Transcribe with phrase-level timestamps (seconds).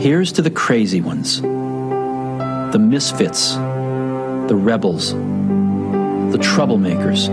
[0.00, 7.26] Here's to the crazy ones, the misfits, the rebels, the troublemakers,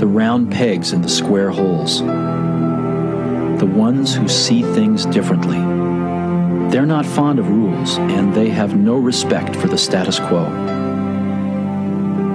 [0.00, 5.58] the round pegs in the square holes, the ones who see things differently.
[6.72, 10.42] They're not fond of rules, and they have no respect for the status quo.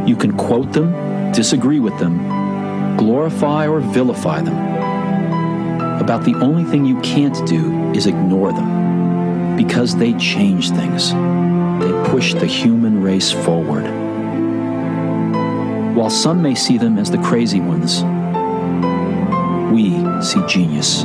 [0.08, 4.56] You can quote them, disagree with them, glorify or vilify them.
[6.00, 8.77] About the only thing you can't do is ignore them,
[9.58, 11.12] because they change things.
[11.12, 13.86] They push the human race forward.
[15.96, 18.04] While some may see them as the crazy ones,
[19.74, 19.90] we
[20.22, 21.04] see genius.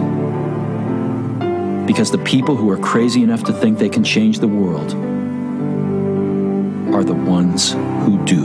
[1.87, 4.93] Because the people who are crazy enough to think they can change the world
[6.95, 8.45] are the ones who do.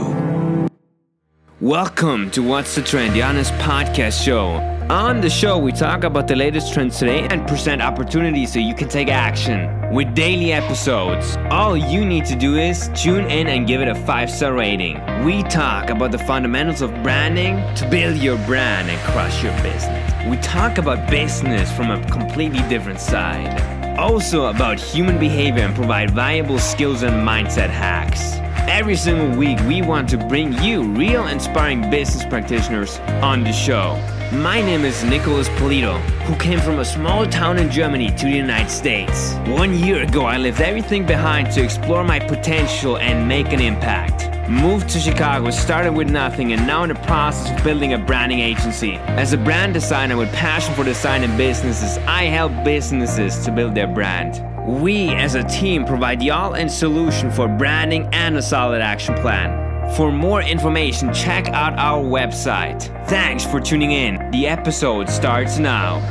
[1.60, 4.77] Welcome to What's the Trend, the podcast show.
[4.90, 8.74] On the show, we talk about the latest trends today and present opportunities so you
[8.74, 11.36] can take action with daily episodes.
[11.50, 14.98] All you need to do is tune in and give it a five star rating.
[15.26, 20.10] We talk about the fundamentals of branding to build your brand and crush your business.
[20.26, 23.98] We talk about business from a completely different side.
[23.98, 28.36] Also, about human behavior and provide valuable skills and mindset hacks.
[28.70, 34.02] Every single week, we want to bring you real inspiring business practitioners on the show.
[34.32, 38.36] My name is Nicholas Polito, who came from a small town in Germany to the
[38.36, 39.32] United States.
[39.46, 44.28] One year ago, I left everything behind to explore my potential and make an impact.
[44.46, 48.40] Moved to Chicago, started with nothing, and now in the process of building a branding
[48.40, 48.96] agency.
[49.16, 53.74] As a brand designer with passion for design and businesses, I help businesses to build
[53.74, 54.44] their brand.
[54.82, 59.14] We as a team provide the all in solution for branding and a solid action
[59.14, 59.68] plan.
[59.96, 62.82] For more information, check out our website.
[63.08, 64.17] Thanks for tuning in.
[64.30, 66.02] The episode starts now.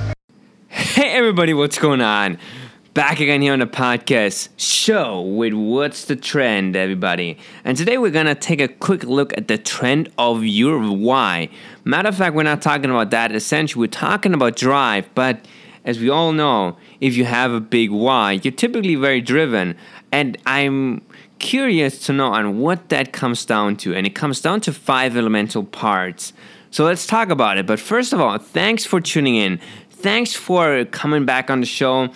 [0.69, 2.39] Hey, everybody, what's going on?
[2.95, 7.37] Back again here on the podcast show with What's the Trend, everybody.
[7.63, 11.49] And today we're gonna take a quick look at the trend of your why.
[11.83, 13.31] Matter of fact, we're not talking about that.
[13.33, 15.45] Essentially, we're talking about drive, but
[15.85, 19.75] as we all know, if you have a big why, you're typically very driven.
[20.11, 21.03] And I'm
[21.37, 23.93] curious to know on what that comes down to.
[23.93, 26.33] And it comes down to five elemental parts.
[26.71, 27.65] So let's talk about it.
[27.65, 29.59] But first of all, thanks for tuning in.
[29.89, 32.09] Thanks for coming back on the show.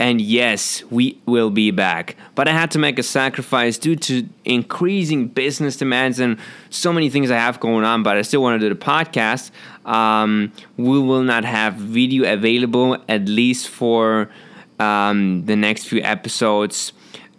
[0.00, 2.16] And yes, we will be back.
[2.36, 6.38] But I had to make a sacrifice due to increasing business demands and
[6.70, 8.04] so many things I have going on.
[8.04, 9.50] But I still want to do the podcast.
[9.84, 14.30] Um, we will not have video available at least for
[14.78, 16.92] um, the next few episodes,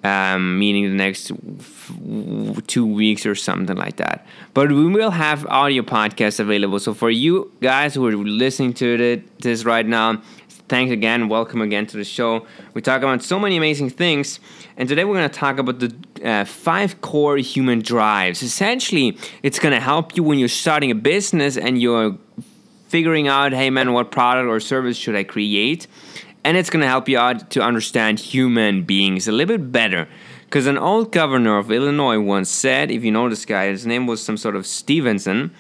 [0.04, 1.32] um, meaning the next
[2.68, 4.26] two weeks or something like that.
[4.54, 6.80] But we will have audio podcasts available.
[6.80, 10.22] So for you guys who are listening to this right now,
[10.70, 11.28] thanks again.
[11.28, 12.46] Welcome again to the show.
[12.74, 14.40] We talk about so many amazing things.
[14.78, 15.94] And today we're going to talk about the
[16.24, 18.42] uh, five core human drives.
[18.42, 22.18] Essentially, it's going to help you when you're starting a business and you're
[22.88, 25.88] figuring out, hey man, what product or service should I create?
[26.44, 30.08] And it's going to help you out to understand human beings a little bit better.
[30.46, 34.08] Because an old governor of Illinois once said, if you know this guy, his name
[34.08, 35.52] was some sort of Stevenson,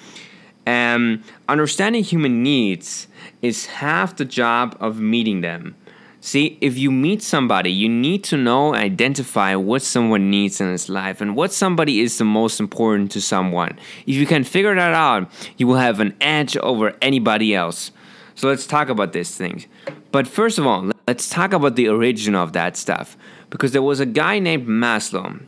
[0.65, 3.07] um, understanding human needs
[3.41, 5.75] is half the job of meeting them.
[6.21, 10.69] See, if you meet somebody, you need to know and identify what someone needs in
[10.69, 13.79] his life and what somebody is the most important to someone.
[14.05, 17.91] If you can figure that out, you will have an edge over anybody else.
[18.39, 19.67] So let's talk about these things.
[20.13, 23.17] But first of all, let's talk about the origin of that stuff.
[23.49, 25.41] Because there was a guy named Maslow.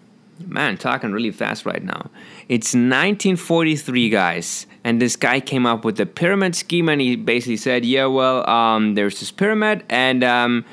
[0.45, 2.09] Man, talking really fast right now.
[2.49, 7.55] It's 1943, guys, and this guy came up with the pyramid scheme, and he basically
[7.55, 10.65] said, "Yeah, well, um, there's this pyramid, and um,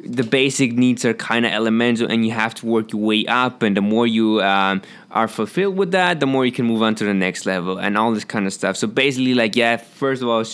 [0.00, 3.62] the basic needs are kind of elemental, and you have to work your way up,
[3.62, 6.94] and the more you um, are fulfilled with that, the more you can move on
[6.96, 8.76] to the next level, and all this kind of stuff.
[8.76, 10.44] So basically, like, yeah, first of all,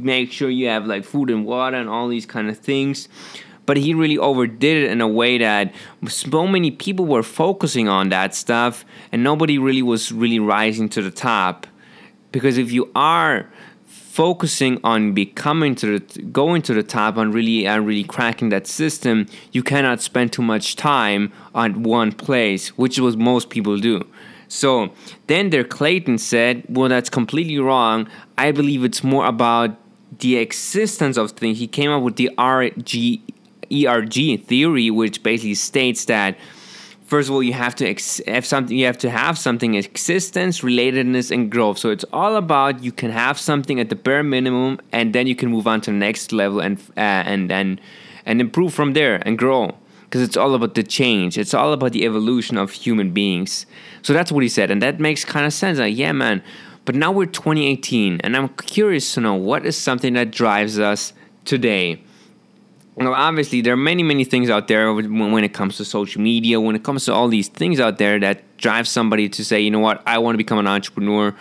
[0.00, 3.08] make sure you have like food and water and all these kind of things."
[3.68, 5.74] but he really overdid it in a way that
[6.06, 11.02] so many people were focusing on that stuff and nobody really was really rising to
[11.02, 11.66] the top
[12.32, 13.46] because if you are
[13.88, 18.66] focusing on becoming to the going to the top and really and really cracking that
[18.66, 23.78] system you cannot spend too much time on one place which is what most people
[23.78, 24.06] do.
[24.48, 24.90] So
[25.26, 28.08] then there clayton said well that's completely wrong.
[28.36, 29.76] I believe it's more about
[30.18, 31.58] the existence of things.
[31.58, 33.20] He came up with the rg
[33.70, 36.36] ERG theory, which basically states that
[37.08, 40.60] first of all you have to ex- have something you have to have something existence
[40.60, 44.78] relatedness and growth so it's all about you can have something at the bare minimum
[44.92, 47.80] and then you can move on to the next level and uh, and and
[48.26, 49.74] and improve from there and grow
[50.08, 51.36] because it's all about the change.
[51.36, 53.66] It's all about the evolution of human beings.
[54.00, 55.78] So that's what he said, and that makes kind of sense.
[55.78, 56.42] Like, yeah, man.
[56.86, 61.12] But now we're 2018, and I'm curious to know what is something that drives us
[61.44, 62.02] today.
[62.98, 66.60] Well, obviously, there are many, many things out there when it comes to social media,
[66.60, 69.70] when it comes to all these things out there that drive somebody to say, you
[69.70, 71.32] know what, I want to become an entrepreneur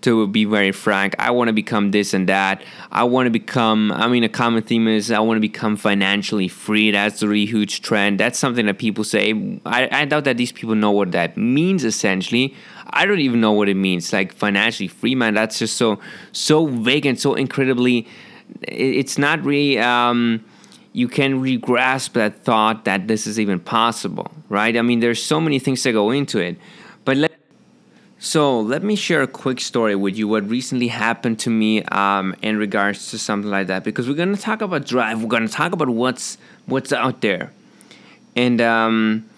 [0.00, 1.14] to be very frank.
[1.20, 2.64] I want to become this and that.
[2.90, 6.48] I want to become, I mean, a common theme is I want to become financially
[6.48, 6.90] free.
[6.90, 8.18] That's a really huge trend.
[8.18, 9.60] That's something that people say.
[9.66, 12.56] I, I doubt that these people know what that means essentially.
[12.90, 14.12] I don't even know what it means.
[14.12, 16.00] Like financially free, man, that's just so,
[16.32, 18.08] so vague and so incredibly,
[18.62, 20.44] it's not really, um,
[20.92, 24.76] you can really grasp that thought that this is even possible, right?
[24.76, 26.56] I mean, there's so many things that go into it.
[27.04, 27.38] But let
[28.20, 30.26] so let me share a quick story with you.
[30.26, 34.36] What recently happened to me um, in regards to something like that, because we're gonna
[34.36, 35.22] talk about drive.
[35.22, 36.36] We're gonna talk about what's
[36.66, 37.52] what's out there,
[38.34, 39.28] and um,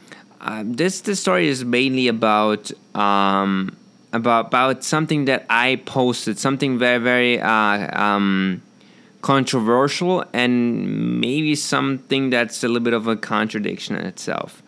[0.40, 3.76] uh, this this story is mainly about um,
[4.14, 8.62] about about something that I posted, something very very uh, um,
[9.22, 14.62] controversial, and maybe something that's a little bit of a contradiction in itself.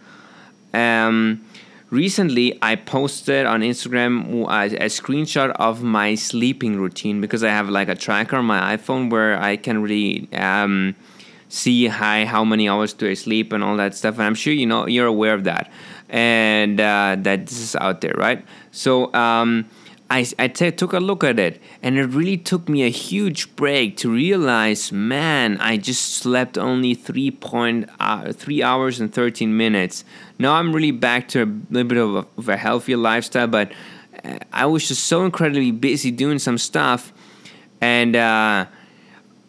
[0.74, 1.44] Um,
[1.90, 7.68] recently I posted on Instagram a, a, screenshot of my sleeping routine because I have
[7.68, 10.96] like a tracker on my iPhone where I can really um,
[11.50, 14.14] see how, how many hours do I sleep and all that stuff.
[14.14, 15.70] And I'm sure you know you're aware of that
[16.08, 18.42] and uh, that this is out there, right?
[18.70, 19.68] So um,
[20.12, 23.56] I, I t- took a look at it and it really took me a huge
[23.56, 30.04] break to realize man i just slept only 3.3 uh, 3 hours and 13 minutes.
[30.38, 33.72] Now i'm really back to a little bit of a, of a healthier lifestyle but
[34.22, 37.10] uh, i was just so incredibly busy doing some stuff
[37.80, 38.66] and uh,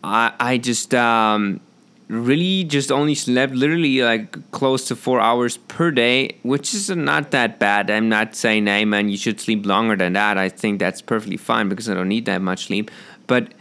[0.04, 1.60] I, I just um,
[2.08, 7.32] really just only slept literally like close to four hours per day, which is not
[7.32, 7.90] that bad.
[7.90, 10.38] I'm not saying, hey man, you should sleep longer than that.
[10.38, 12.92] I think that's perfectly fine because I don't need that much sleep.
[13.28, 13.54] But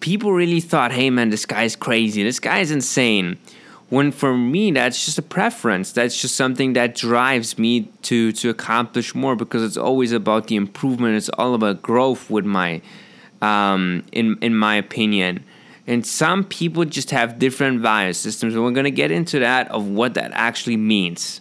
[0.00, 2.22] people really thought, hey man, this guy's crazy.
[2.22, 3.38] This guy's insane.
[3.88, 5.92] When for me, that's just a preference.
[5.92, 10.56] That's just something that drives me to to accomplish more because it's always about the
[10.56, 11.16] improvement.
[11.16, 12.80] It's all about growth with my,
[13.42, 15.44] um, in in my opinion.
[15.86, 19.68] And some people just have different value systems, and we're going to get into that
[19.70, 21.40] of what that actually means.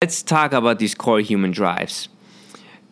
[0.00, 2.08] Let's talk about these core human drives.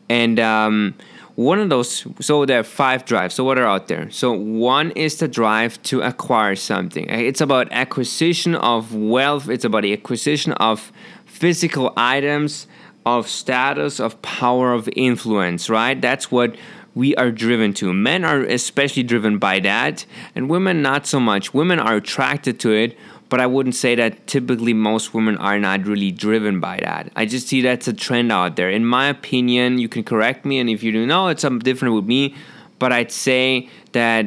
[0.09, 0.95] And um,
[1.37, 3.35] one of those, so there are five drives.
[3.35, 4.11] So, what are out there?
[4.11, 7.09] So, one is the drive to acquire something.
[7.09, 10.93] It's about acquisition of wealth, it's about the acquisition of
[11.27, 12.67] physical items,
[13.07, 16.01] of status, of power, of influence, right?
[16.01, 16.57] That's what
[16.95, 17.93] we are driven to.
[17.93, 21.53] Men are especially driven by that, and women not so much.
[21.53, 22.97] Women are attracted to it,
[23.29, 27.11] but I wouldn't say that typically most women are not really driven by that.
[27.17, 28.71] I just see that's a trend out there.
[28.71, 31.95] In my opinion, you can correct me, and if you do know, it's something different
[31.95, 32.35] with me,
[32.79, 34.27] but I'd say that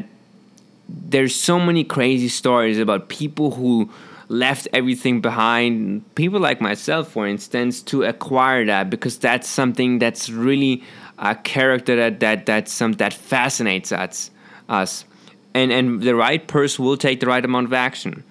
[0.90, 3.90] there's so many crazy stories about people who
[4.30, 10.30] left everything behind people like myself for instance to acquire that because that's something that's
[10.30, 10.84] really
[11.20, 14.32] a character that that that's some that fascinates us
[14.70, 15.06] us
[15.54, 18.24] and and the right person will take the right amount of action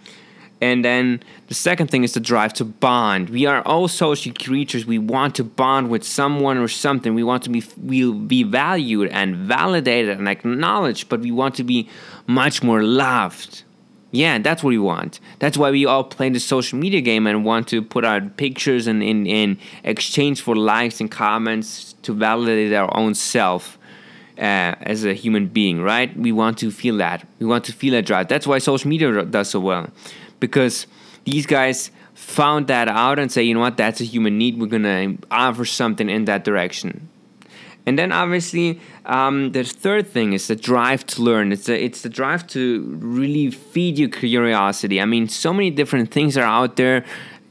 [0.60, 3.28] and then the second thing is the drive to bond.
[3.28, 4.86] We are all social creatures.
[4.86, 7.14] We want to bond with someone or something.
[7.14, 11.64] We want to be we'll be valued and validated and acknowledged, but we want to
[11.64, 11.88] be
[12.26, 13.64] much more loved.
[14.16, 15.20] Yeah, that's what we want.
[15.40, 18.86] That's why we all play the social media game and want to put our pictures
[18.86, 23.76] in, in, in exchange for likes and comments to validate our own self
[24.38, 26.16] uh, as a human being, right?
[26.16, 27.28] We want to feel that.
[27.40, 28.28] We want to feel that drive.
[28.28, 29.90] That's why social media does so well.
[30.40, 30.86] Because
[31.24, 34.58] these guys found that out and say, you know what, that's a human need.
[34.58, 37.10] We're going to offer something in that direction.
[37.86, 41.52] And then obviously, um, the third thing is the drive to learn.
[41.52, 45.00] It's the, it's the drive to really feed your curiosity.
[45.00, 47.04] I mean, so many different things are out there,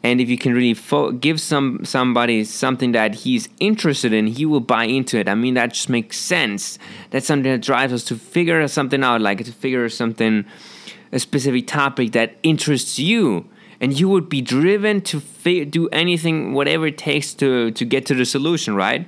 [0.03, 4.45] and if you can really fo- give some somebody something that he's interested in, he
[4.45, 5.29] will buy into it.
[5.29, 6.77] I mean, that just makes sense.
[7.11, 10.43] That's something that drives us to figure something out, like to figure something,
[11.13, 13.49] a specific topic that interests you
[13.81, 18.05] and you would be driven to fi- do anything whatever it takes to to get
[18.05, 19.07] to the solution right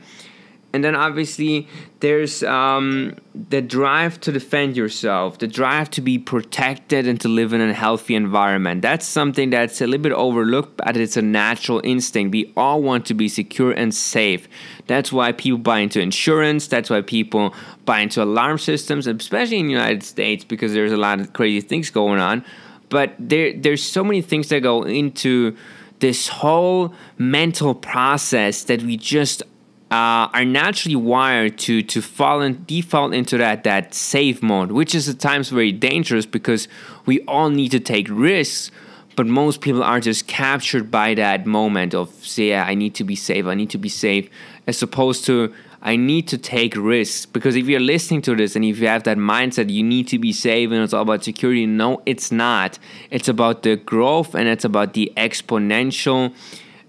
[0.74, 1.68] and then obviously
[2.02, 3.16] there's um,
[3.50, 7.74] the drive to defend yourself the drive to be protected and to live in a
[7.74, 8.82] healthy environment.
[8.82, 12.32] That's something that's a little bit overlooked but it's a natural instinct.
[12.32, 14.48] We all want to be secure and safe.
[14.88, 16.68] That's why people buy into insurance.
[16.68, 17.54] That's why people
[17.86, 21.62] buy into alarm systems especially in the united states because there's a lot of crazy
[21.62, 22.44] things going on.
[22.90, 25.56] But there there's so many things that go into
[26.00, 29.44] this whole mental process that we just
[29.90, 34.94] uh, are naturally wired to to fall and default into that that safe mode, which
[34.94, 36.68] is at times very dangerous because
[37.06, 38.70] we all need to take risks,
[39.16, 43.06] but most people are just captured by that moment of say, yeah, I need to
[43.06, 44.30] be safe, I need to be safe,
[44.68, 48.66] as opposed to I need to take risks because if you're listening to this and
[48.66, 51.66] if you have that mindset, you need to be safe and it's all about security.
[51.66, 52.78] No, it's not.
[53.10, 56.34] It's about the growth and it's about the exponential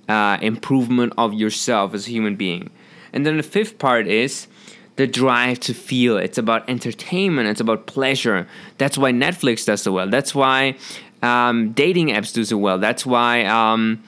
[0.08, 2.70] uh, improvement of yourself as a human being.
[3.12, 4.46] And then the fifth part is
[4.96, 6.16] the drive to feel.
[6.16, 7.48] It's about entertainment.
[7.48, 8.48] It's about pleasure.
[8.78, 10.08] That's why Netflix does so well.
[10.08, 10.76] That's why
[11.22, 12.78] um, dating apps do so well.
[12.78, 13.44] That's why.
[13.44, 14.02] Um,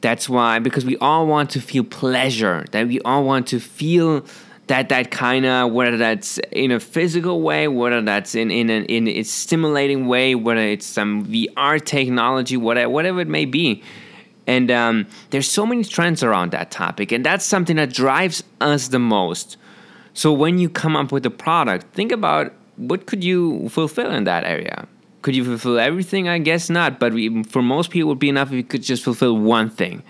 [0.00, 2.64] that's why because we all want to feel pleasure.
[2.70, 4.24] That we all want to feel
[4.68, 8.82] that that kind of whether that's in a physical way, whether that's in in a,
[8.82, 13.82] in a stimulating way, whether it's some VR technology, whatever whatever it may be.
[14.48, 18.88] And um, there's so many trends around that topic, and that's something that drives us
[18.88, 19.58] the most.
[20.14, 24.24] So when you come up with a product, think about what could you fulfill in
[24.24, 24.88] that area.
[25.20, 26.28] Could you fulfill everything?
[26.28, 26.98] I guess not.
[26.98, 29.68] But we, for most people, it would be enough if you could just fulfill one
[29.68, 30.02] thing.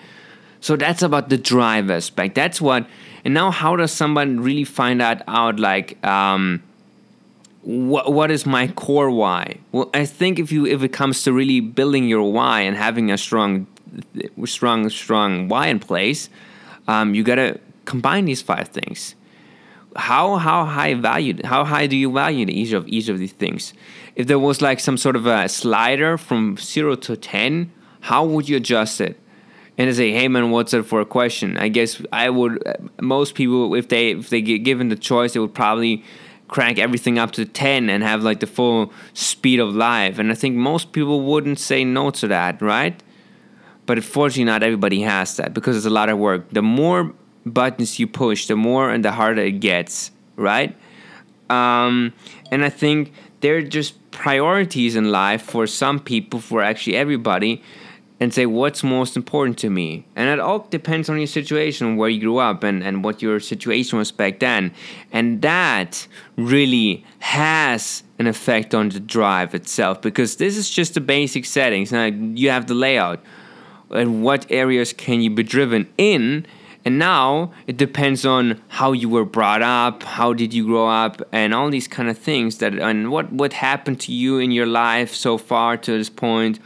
[0.61, 2.37] So that's about the drive aspect.
[2.37, 2.87] That's what.
[3.25, 5.59] And now, how does someone really find that out?
[5.59, 6.63] Like, um,
[7.63, 9.59] what what is my core why?
[9.73, 13.11] Well, I think if you if it comes to really building your why and having
[13.11, 13.67] a strong
[14.45, 16.29] strong, strong why in place,
[16.87, 19.15] um, you gotta combine these five things.
[19.97, 21.45] How how high valued?
[21.45, 23.73] How high do you value each of each of these things?
[24.15, 28.49] If there was like some sort of a slider from zero to ten, how would
[28.49, 29.19] you adjust it?
[29.79, 31.57] And I say, hey man, what's it for a question?
[31.57, 32.63] I guess I would.
[33.01, 36.05] Most people, if they if they get given the choice, they would probably
[36.49, 40.19] crank everything up to 10 and have like the full speed of life.
[40.19, 43.01] And I think most people wouldn't say no to that, right?
[43.89, 46.51] But unfortunately, not everybody has that because it's a lot of work.
[46.53, 47.15] The more
[47.47, 50.77] buttons you push, the more and the harder it gets, right?
[51.49, 52.13] Um,
[52.53, 57.63] and I think they're just priorities in life for some people, for actually everybody,
[58.21, 60.05] and say what's most important to me.
[60.17, 63.41] And it all depends on your situation, where you grew up, and, and what your
[63.41, 64.75] situation was back then.
[65.13, 71.01] And that really has an effect on the drive itself because this is just the
[71.01, 71.91] basic settings.
[71.91, 73.21] Now you have the layout
[73.91, 76.47] and what areas can you be driven in.
[76.85, 81.21] And now it depends on how you were brought up how did you grow up
[81.33, 84.67] and all these kind of things that and what what happened to you in your
[84.67, 86.59] life so far to this point.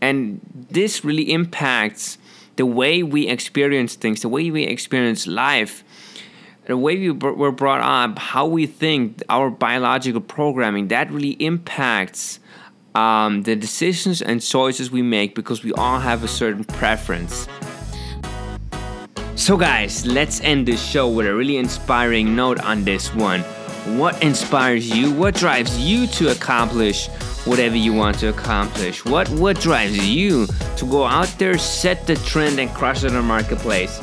[0.00, 0.40] And
[0.70, 2.18] this really impacts
[2.56, 5.84] the way we experience things the way we experience life
[6.66, 12.40] the way we were brought up how we think our biological programming that really impacts
[12.94, 17.48] um, the decisions and choices we make because we all have a certain preference.
[19.34, 23.40] So, guys, let's end this show with a really inspiring note on this one.
[23.98, 25.10] What inspires you?
[25.10, 27.08] What drives you to accomplish
[27.44, 29.04] whatever you want to accomplish?
[29.04, 30.46] What what drives you
[30.76, 33.98] to go out there, set the trend, and crush it in the marketplace?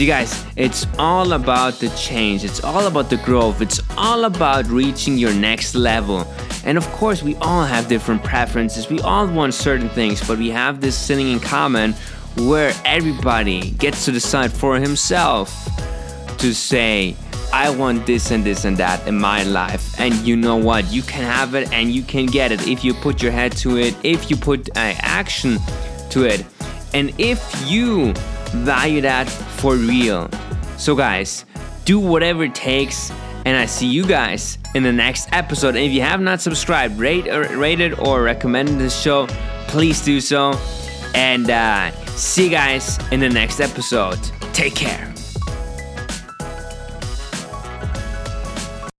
[0.00, 2.42] See, guys, it's all about the change.
[2.42, 3.60] It's all about the growth.
[3.60, 6.26] It's all about reaching your next level.
[6.64, 8.88] And of course, we all have different preferences.
[8.88, 11.92] We all want certain things, but we have this thing in common
[12.48, 15.52] where everybody gets to decide for himself
[16.38, 17.14] to say,
[17.52, 20.00] I want this and this and that in my life.
[20.00, 20.90] And you know what?
[20.90, 23.76] You can have it and you can get it if you put your head to
[23.76, 25.58] it, if you put uh, action
[26.08, 26.42] to it,
[26.94, 27.38] and if
[27.68, 28.14] you
[28.52, 30.30] value that for real.
[30.76, 31.44] So, guys,
[31.84, 33.10] do whatever it takes
[33.44, 35.76] and I see you guys in the next episode.
[35.76, 39.26] And if you have not subscribed, rate or rated or recommended this show,
[39.68, 40.52] please do so.
[41.14, 44.20] And uh, see you guys in the next episode.
[44.52, 45.09] Take care.